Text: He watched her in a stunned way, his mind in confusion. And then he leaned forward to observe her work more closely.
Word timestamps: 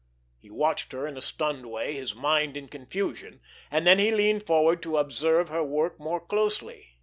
He 0.39 0.49
watched 0.49 0.93
her 0.93 1.05
in 1.05 1.15
a 1.15 1.21
stunned 1.21 1.67
way, 1.69 1.93
his 1.93 2.15
mind 2.15 2.57
in 2.57 2.69
confusion. 2.69 3.39
And 3.69 3.85
then 3.85 3.99
he 3.99 4.09
leaned 4.09 4.41
forward 4.47 4.81
to 4.81 4.97
observe 4.97 5.49
her 5.49 5.63
work 5.63 5.99
more 5.99 6.19
closely. 6.19 6.97